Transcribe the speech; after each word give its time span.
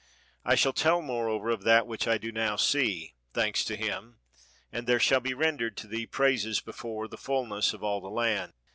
I 0.43 0.55
shall 0.55 0.73
tell, 0.73 0.99
moreover, 1.03 1.51
of 1.51 1.61
that 1.61 1.85
which 1.85 2.07
I 2.07 2.17
do 2.17 2.31
now 2.31 2.55
see 2.55 3.13
(thanks 3.33 3.63
to 3.65 3.75
him), 3.75 4.17
and 4.71 4.87
there 4.87 4.99
shall 4.99 5.19
be 5.19 5.35
rendered 5.35 5.77
to 5.77 5.85
thee 5.87 6.07
praises 6.07 6.59
be 6.59 6.71
fore 6.71 7.07
the 7.07 7.17
fullness 7.19 7.71
of 7.71 7.83
all 7.83 8.01
the 8.01 8.09
land. 8.09 8.53